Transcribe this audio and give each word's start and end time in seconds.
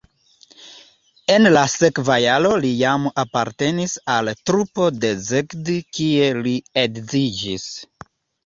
En 1.33 1.43
la 1.55 1.61
sekva 1.73 2.15
jaro 2.23 2.53
li 2.63 2.71
jam 2.79 3.05
apartenis 3.25 3.95
al 4.15 4.33
trupo 4.51 4.89
de 5.05 5.13
Szeged, 5.29 5.71
kie 5.99 6.33
li 6.43 6.59
edziĝis. 6.87 7.71